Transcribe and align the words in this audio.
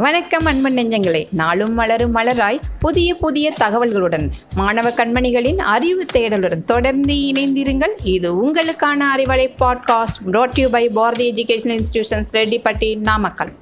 வணக்கம் 0.00 0.44
அன்பன் 0.44 0.74
நெஞ்சங்களே. 0.74 1.26
நாளும் 1.30 1.74
மலரும் 1.74 2.14
மலராய் 2.14 2.60
புதிய 2.78 3.14
புதிய 3.14 3.52
தகவல்களுடன் 3.60 4.30
மாணவ 4.54 4.90
கண்மணிகளின் 4.90 5.56
அறிவு 5.56 6.06
தேடலுடன் 6.12 6.64
தொடர்ந்து 6.64 7.14
இணைந்திருங்கள். 7.14 7.90
இது 8.02 8.50
உங்களுக்கான 8.50 9.04
Arivalai 9.16 9.54
podcast 9.60 10.30
brought 10.32 10.60
you 10.60 10.68
by 10.70 10.88
Bharathi 10.88 11.32
education 11.32 11.80
institutions 11.80 12.24
Rettipatti 12.32 12.98
Namakkal. 12.98 13.52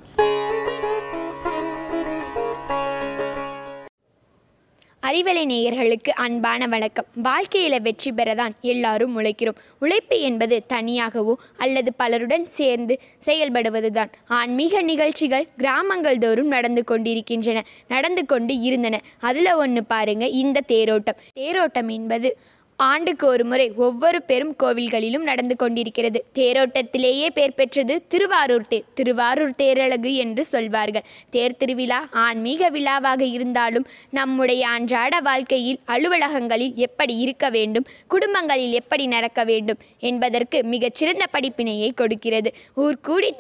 Arivalai 5.09 5.45
நேயர்களுக்கு 5.45 6.09
அன்பான 6.09 6.67
வணக்கம். 6.67 7.05
வாழ்க்கையில் 7.15 7.81
வெற்றி 7.81 8.13
பெறதான் 8.13 8.53
எல்லாரும் 8.61 9.21
உழைக்கிறோம். 9.21 9.55
உழைப்பு 9.81 10.21
என்பது 10.21 10.63
தனியாகவோ 10.69 11.35
அல்லது 11.57 11.95
பலருடன் 11.95 12.47
சேர்ந்து 12.47 12.99
செயல்படுவதுதான். 13.25 14.13
ஆன்மீக 14.29 14.83
நிகழ்ச்சிகள் 14.83 15.49
கிராமங்கள் 15.57 16.19
தோறும் 16.19 16.47
நடந்து 16.47 16.85
கொண்டிருக்கின்றன 16.85 17.65
நடந்து 17.89 18.27
கொண்டு 18.27 18.61
இருந்தன. 18.61 19.01
அதில் 19.21 19.53
ஒன்று 19.53 19.85
பாருங்க 19.85 20.27
இந்த 20.27 20.61
தேரோட்டம். 20.69 21.19
தேரோட்டம் 21.37 21.89
என்பது 21.89 22.39
ஆண்டுக்கு 22.87 23.27
ஒரு 23.27 23.45
முறை 23.45 23.73
ஒவ்வொரு 23.77 24.23
பெரும் 24.23 24.55
கோவில்களிலும் 24.63 25.25
நடந்து 25.29 25.57
கொண்டிருக்கிறது. 25.57 26.25
தேரோட்டத்திலேயே 26.35 27.29
பெயர் 27.29 27.55
பெற்றது 27.55 27.95
திருவாரூர் 28.09 28.67
தேர் 28.69 28.85
திருவாரூர் 28.95 29.55
தேரழகு 29.59 30.13
என்று 30.15 30.45
சொல்வார்கள். 30.45 31.05
தேர் 31.31 31.57
திருவிழா 31.57 32.09
ஆன்மீக 32.13 32.69
விழாவாக 32.71 33.25
இருந்தாலும் 33.25 33.87
நம்முடைய 34.11 34.69
அன்றாட 34.69 35.21
வாழ்க்கையில் 35.21 35.81
அலுவலகங்களில் 35.87 36.75
எப்படி 36.75 37.17
இருக்க 37.17 37.51
வேண்டும் 37.51 37.87
குடும்பங்களில் 38.09 38.73
எப்படி 38.73 39.07
நடக்க 39.07 39.45
வேண்டும் 39.45 39.81
என்பதற்கு 39.99 40.65
மிகச்சிறந்த 40.65 41.27
படிப்பினையை 41.33 41.91
கொடுக்கிறது. 41.95 42.53
ஊர் 42.75 43.01
கூடி 43.01 43.35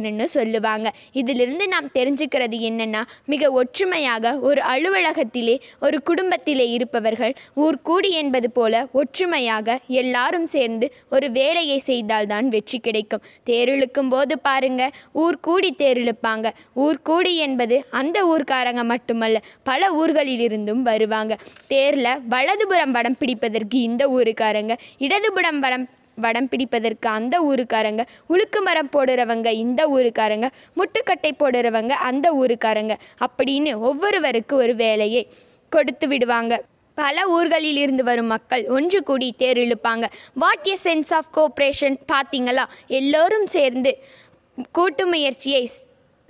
நின்று 0.00 0.28
சொல்லுவாங்க. 0.28 0.92
இதிலிருந்து 1.12 1.68
நாம் 1.68 1.88
தெரிஞ்சுக்கிறது 1.94 2.60
என்னன்னா 2.70 3.02
மிக 3.26 3.50
ஒற்றுமையாக 3.52 4.38
ஒரு 4.38 4.62
அலுவலகத்திலே 4.74 5.60
ஒரு 5.80 6.02
குடும்பத்திலே 6.02 6.70
இருப்பவர்கள் 6.70 7.34
ஊர் 7.54 7.80
கூடி 7.82 8.10
என்பது 8.10 8.50
போல 8.50 8.80
ஒற்றுமையாக 8.92 9.78
எல்லாரும் 9.86 10.46
சேர்ந்து 10.46 10.92
ஒரு 11.10 11.30
வேலையை 11.30 11.78
செய்தால்தான் 11.78 12.48
வெற்றி 12.48 12.78
கிடைக்கும். 12.78 13.22
தேரிழுக்கும் 13.46 14.08
போது 14.08 14.38
பாருங்க 14.38 14.90
ஊர் 15.12 15.40
கூடி 15.40 15.74
தேரிழுப்பாங்க 15.78 16.50
ஊர் 16.74 17.02
கூடி 17.02 17.36
என்பது 17.36 17.84
அந்த 17.90 18.18
ஊர்க்காரங்க 18.32 18.84
மட்டுமல்ல 18.84 19.40
பல 19.62 19.90
ஊர்களிலிருந்தும் 20.00 20.82
வருவாங்க. 20.82 21.38
தேரில் 21.66 22.20
வலதுபுறம் 22.28 22.92
படம் 22.92 23.16
பிடிப்பதற்கு 23.18 23.80
இந்த 23.80 24.08
ஊருக்காரங்க 24.08 24.76
இடதுபுறம் 24.98 25.60
வடம் 25.60 25.88
வடம் 26.14 26.48
பிடிப்பதற்கு 26.48 27.08
அந்த 27.08 27.34
ஊருக்காரங்க 27.40 28.02
உளுக்கு 28.28 28.60
மரம் 28.60 28.90
போடுறவங்க 28.92 29.46
இந்த 29.46 29.86
ஊருக்காரங்க 29.88 30.48
முட்டுக்கட்டை 30.76 31.30
போடுறவங்க 31.38 31.88
அந்த 31.88 32.32
ஊருக்காரங்க. 32.32 32.94
அப்படின்னு 33.26 33.78
ஒவ்வொருவருக்கு 33.78 34.56
ஒரு 34.56 34.74
வேலையை 34.74 35.28
கொடுத்து 35.68 36.08
விடுவாங்க. 36.08 36.62
பல 36.98 37.18
ஊர்களில் 37.28 37.76
இருந்து 37.76 38.02
வரும் 38.02 38.26
மக்கள் 38.26 38.64
ஒன்று 38.68 38.98
கூடி 39.02 39.28
தேர் 39.38 39.58
இழுப்பாங்க 39.58 40.06
what 40.34 40.68
a 40.68 40.76
sense 40.84 41.12
of 41.14 41.30
cooperation 41.36 41.96
பார்த்தீங்களா 42.12 42.64
எல்லோரும் 42.92 43.46
சேர்ந்து 43.48 43.92
கூட்டு 44.72 45.04
முயற்சியை 45.06 45.62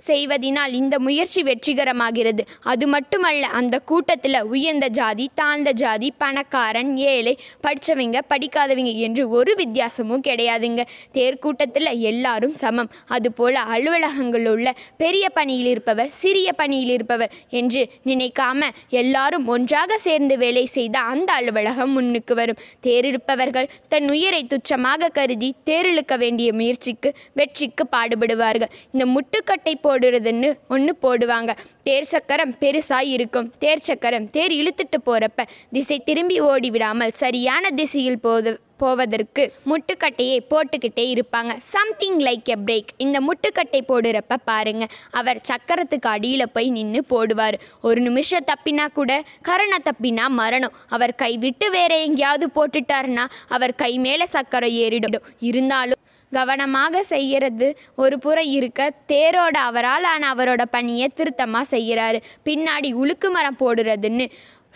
செய்வதினால் 0.05 0.73
இந்த 0.73 0.99
முயற்சி 0.99 1.43
வெற்றிகரமாகிறது. 1.43 2.43
அது 2.63 2.87
மட்டுமல்ல 2.87 3.47
அந்த 3.47 3.79
கூட்டத்தில் 3.79 4.41
உயர்ந்த 4.43 4.87
ஜாதி 4.87 5.29
தாழ்ந்த 5.35 5.71
ஜாதி 5.71 6.13
பணக்காரன் 6.17 6.97
ஏழை 6.97 7.39
படித்தவங்க 7.63 8.21
படிக்காதவங்க 8.29 8.93
என்று 8.95 9.29
ஒரு 9.29 9.53
வித்தியாசமும் 9.55 10.21
கிடையாதுங்க. 10.27 10.81
தேர்க்கூட்டத்தில் 11.13 11.99
எல்லாரும் 11.99 12.55
சமம். 12.55 12.89
அதுபோல் 13.07 13.55
அலுவலகங்களில் 13.55 14.49
உள்ள 14.49 14.73
பெரிய 14.97 15.29
பணியில் 15.29 15.65
இருப்பவர் 15.65 16.09
சிறிய 16.09 16.53
பணியில் 16.53 16.89
இருப்பவர் 16.89 17.31
என்று 17.49 17.89
நினைக்காம 18.05 18.61
எல்லாரும் 18.89 19.47
ஒன்றாக 19.47 19.97
சேர்ந்து 19.97 20.37
வேலை 20.37 20.65
செய்த 20.65 20.99
அந்த 20.99 21.33
அலுவலகம் 21.33 21.91
முன்னுக்கு 21.91 22.35
வரும். 22.35 22.59
தேரிருப்பவர்கள் 22.83 23.69
தன் 23.89 24.09
உயிரை 24.09 24.47
துச்சமாக 24.47 25.11
கருதி 25.13 25.55
தேரிழுக்க 25.65 26.17
வேண்டிய 26.17 26.53
முயற்சிக்கு 26.53 27.13
வெற்றிக்கு 27.33 27.83
பாடுபடுவார்கள். 27.91 28.71
இந்த 28.91 29.05
முட்டுக்கட்டை 29.05 29.75
போடுறதுன்னு 29.93 30.57
ஒன்று 30.69 30.95
போடுவாங்க. 31.01 31.51
தேர் 31.83 32.03
சக்கரம் 32.03 32.53
பெருசாக 32.59 33.13
இருக்கும். 33.15 33.53
தேர் 33.59 33.79
சக்கரம் 33.79 34.29
தேர் 34.29 34.51
இழுத்துட்டு 34.51 34.99
போகிறப்ப 35.05 35.47
திசை 35.71 36.01
திரும்பி 36.05 36.39
ஓடி 36.39 36.69
விடாமல் 36.69 37.11
சரியான 37.11 37.69
திசையில் 37.69 38.19
போது 38.19 38.59
போவதற்கு 38.77 39.53
முட்டுக்கட்டையை 39.69 40.37
போட்டுக்கிட்டே 40.49 41.03
இருப்பாங்க. 41.13 41.57
சம்திங் 41.57 42.19
லைக் 42.19 42.43
எ 42.43 42.55
பிரேக் 42.65 42.89
இந்த 42.97 43.21
முட்டுக்கட்டை 43.21 43.81
போடுறப்ப 43.87 44.37
பாருங்க 44.45 44.85
அவர் 45.11 45.39
சக்கரத்துக்கு 45.51 46.09
அடியில் 46.15 46.51
போய் 46.53 46.69
நின்று 46.69 47.01
போடுவார். 47.13 47.53
ஒரு 47.81 48.01
நிமிஷம் 48.01 48.47
தப்பினா 48.51 48.87
கூட 48.91 49.23
கரணை 49.41 49.79
தப்பினா 49.89 50.27
மரணம். 50.27 50.75
அவர் 50.89 51.15
கை 51.15 51.37
விட்டு 51.37 51.69
வேற 51.69 52.01
எங்கேயாவது 52.01 52.47
போட்டுட்டாருன்னா 52.57 53.25
அவர் 53.47 53.75
கை 53.75 53.97
மேலே 53.97 54.25
சக்கரம் 54.25 54.69
ஏறிடும். 54.69 55.25
இருந்தாலும் 55.39 56.01
கவனமாக 56.33 57.03
செய்கிறது. 57.13 57.67
ஒரு 58.03 58.17
புறம் 58.25 58.51
இருக்க 58.57 58.81
தேரோட 59.11 59.57
அவரால் 59.69 60.07
ஆன 60.13 60.31
அவரோட 60.33 60.63
பணியை 60.75 61.07
திருத்தமாக 61.15 61.71
செய்கிறாரு. 61.75 62.19
பின்னாடி 62.49 62.91
உளுக்கு 63.01 63.29
மரம் 63.29 63.59
போடுறதுன்னு 63.59 64.27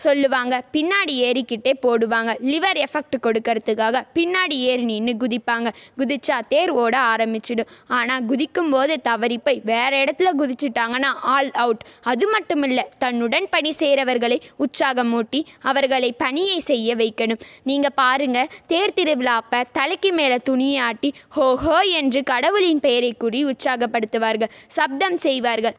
சொல்லுவாங்க. 0.04 0.54
பின்னாடி 0.74 1.14
ஏறிக்கிட்டே 1.28 1.72
போடுவாங்க. 1.84 2.32
லிவர் 2.50 2.78
எஃபெக்ட் 2.86 3.16
கொடுக்கறதுக்காக 3.26 4.02
பின்னாடி 4.18 4.56
ஏறி 4.70 4.84
நின்று 4.90 5.14
குதிப்பாங்க. 5.22 5.68
குதிச்சா 6.00 6.36
தேர் 6.52 6.72
ஓட 6.82 6.94
ஆரம்பிச்சிடும். 7.12 7.70
ஆனால் 7.98 8.26
குதிக்கும் 8.30 8.70
போது 8.74 8.96
தவறி 9.08 9.38
போய் 9.46 9.60
வேற 9.72 9.92
இடத்துல 10.04 10.32
குதிச்சிட்டாங்கன்னா 10.40 11.12
ஆல் 11.34 11.50
அவுட். 11.64 11.82
அது 12.12 12.26
மட்டும் 12.34 12.64
இல்லை 12.68 12.84
தன்னுடன் 13.04 13.48
பணி 13.54 13.72
செய்கிறவர்களை 13.80 14.38
உற்சாகமூட்டி 14.66 15.42
அவர்களை 15.72 16.12
பணியை 16.24 16.58
செய்ய 16.70 16.96
வைக்கணும். 17.02 17.42
நீங்கள் 17.70 17.96
பாருங்க 18.02 18.38
தேர் 18.72 18.96
திருவிழாப்ப 19.00 19.62
தலைக்கு 19.78 20.12
மேலே 20.20 20.38
துணியை 20.50 20.78
ஆட்டி 20.88 21.12
ஹோ 21.38 21.48
ஹோ 21.64 21.78
என்று 22.00 22.22
கடவுளின் 22.32 22.84
பெயரை 22.86 23.12
கூறி 23.24 23.42
உற்சாகப்படுத்துவார்கள். 23.52 24.54
சப்தம் 24.78 25.18
செய்வார்கள். 25.26 25.76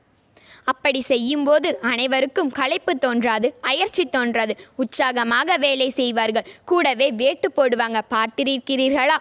அப்படி 0.64 1.02
செய்யும்போது 1.02 1.80
அனைவருக்கும் 1.82 2.52
களைப்பு 2.52 2.98
தோன்றாது 2.98 3.58
அயற்சி 3.62 4.06
தோன்றாது. 4.06 4.58
உற்சாகமாக 4.76 5.58
வேலை 5.58 5.90
செய்வார்கள். 5.90 6.46
கூடவே 6.66 7.12
வேட்டு 7.12 7.52
போடுவாங்க. 7.56 8.02
பார்த்திருக்கிறீர்களா? 8.10 9.18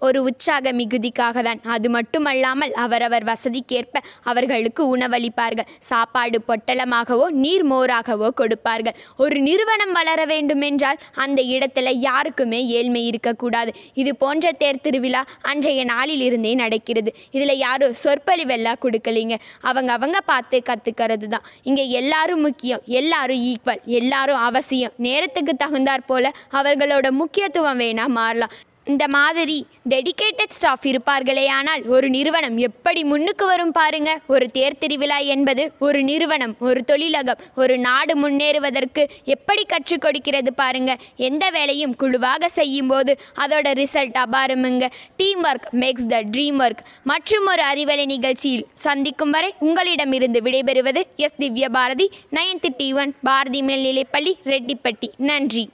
ஒரு 0.00 0.22
உற்சாக 0.22 0.72
மிகுதிக்காக 0.72 1.42
தான். 1.42 1.60
அது 1.74 1.90
மட்டுமல்லாமல் 1.90 2.72
அவரவர் 2.84 3.24
வசதிக்கேற்ப 3.24 4.02
அவர்களுக்கு 4.22 4.96
உணவளிப்பார்கள். 4.96 5.68
சாப்பாடு 5.90 6.40
பொட்டலமாகவோ 6.48 7.26
நீர் 7.44 7.66
மோராகவோ 7.72 8.28
கொடுப்பார்கள். 8.40 8.96
ஒரு 9.16 9.38
நிறுவனம் 9.40 9.92
வளர 9.92 10.20
வேண்டுமென்றால் 10.24 11.00
அந்த 11.24 11.42
இடத்துல 11.42 11.90
யாருக்குமே 12.08 12.60
ஏழ்மை 12.66 13.02
இருக்கக்கூடாது. 13.06 13.72
இது 13.94 14.16
போன்ற 14.16 14.52
தேர் 14.52 14.82
திருவிழா 14.86 15.22
அன்றைய 15.52 15.84
நாளிலிருந்தே 15.84 16.54
நடக்கிறது. 16.54 17.14
இதில் 17.30 17.56
யாரும் 17.56 17.96
சொற்பொழிவெல்லாம் 18.04 18.82
கொடுக்கலைங்க. 18.84 19.36
அவங்க 19.60 19.92
அவங்க 19.92 20.20
பார்த்து 20.20 20.62
கற்றுக்கிறது 20.70 21.26
தான். 21.28 21.46
இங்கே 21.62 21.88
எல்லாரும் 21.88 22.40
முக்கியம். 22.40 22.82
எல்லாரும் 22.86 23.42
ஈக்குவல் 23.50 23.82
எல்லாரும் 24.00 24.42
அவசியம். 24.48 24.94
நேரத்துக்கு 24.96 25.54
தகுந்தாற் 25.64 26.06
போல 26.06 26.32
அவர்களோட 26.60 27.06
முக்கியத்துவம் 27.22 27.80
வேணால் 27.82 28.14
மாறலாம். 28.20 28.54
இந்த 28.92 29.04
மாதிரி 29.08 29.56
டெடிகேட்டட் 29.90 30.54
ஸ்டாஃப் 30.56 30.84
இருப்பார்களே 30.90 31.44
ஆனால் 31.48 31.82
ஒரு 31.94 32.08
நிறுவனம் 32.10 32.56
எப்படி 32.56 33.04
முன்னுக்கு 33.04 33.46
வரும் 33.46 33.72
பாருங்க. 33.72 34.10
ஒரு 34.26 34.46
தேர் 34.56 34.78
திருவிழா 34.78 35.18
என்பது 35.34 35.72
ஒரு 35.78 36.02
நிறுவனம் 36.02 36.54
ஒரு 36.60 36.80
தொழிலகம் 36.90 37.40
ஒரு 37.56 37.78
நாடு 37.78 38.14
முன்னேறுவதற்கு 38.22 39.04
எப்படி 39.24 39.64
கற்றுக் 39.64 40.00
கொடுக்கிறது 40.00 40.52
பாருங்க. 40.52 40.96
எந்த 41.16 41.50
வேலையும் 41.50 41.96
குழுவாக 41.96 42.48
செய்யும் 42.48 42.86
போது 42.86 43.14
அதோட 43.38 43.68
result 43.82 44.18
அபாரமுங்க 44.24 44.88
team 45.16 45.44
work 45.44 45.68
makes 45.82 46.10
the 46.12 46.22
dream 46.34 46.60
work 46.66 46.84
மற்றும் 47.04 47.46
ஒரு 47.46 47.62
அறிவலை 47.72 48.06
நிகழ்ச்சியில் 48.06 48.66
சந்திக்கும் 48.74 49.30
வரை 49.30 49.54
உங்களிடமிருந்து 49.58 50.40
விடைபெறுவது 50.40 51.02
S. 51.16 51.38
Divya 51.38 51.68
Bharathi 51.68 52.10
ninth 52.32 52.74
D 52.76 52.92
one 52.92 53.14
Bharathi 53.22 53.62
மேல்நிலைப்பள்ளி 53.62 54.34
ரெட்டிப்பட்டி. 54.44 55.10
நன்றி. 55.16 55.68